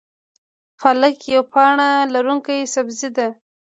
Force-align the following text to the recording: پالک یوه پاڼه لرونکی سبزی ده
پالک 0.79 1.17
یوه 1.33 1.47
پاڼه 1.51 1.89
لرونکی 2.13 2.59
سبزی 2.73 3.09
ده 3.17 3.27